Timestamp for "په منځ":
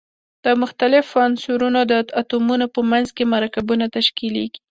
2.75-3.07